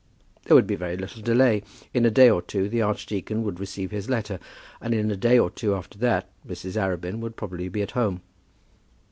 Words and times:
There 0.45 0.55
would 0.55 0.65
be 0.65 0.73
very 0.73 0.97
little 0.97 1.21
delay. 1.21 1.61
In 1.93 2.07
a 2.07 2.09
day 2.09 2.27
or 2.27 2.41
two 2.41 2.67
the 2.67 2.81
archdeacon 2.81 3.43
would 3.43 3.59
receive 3.59 3.91
his 3.91 4.09
letter, 4.09 4.39
and 4.81 4.95
in 4.95 5.11
a 5.11 5.15
day 5.15 5.37
or 5.37 5.51
two 5.51 5.75
after 5.75 5.99
that 5.99 6.27
Mrs. 6.47 6.75
Arabin 6.75 7.19
would 7.19 7.35
probably 7.35 7.69
be 7.69 7.83
at 7.83 7.91
home. 7.91 8.21